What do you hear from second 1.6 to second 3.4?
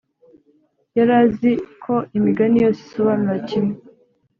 ko imigani yose isobanura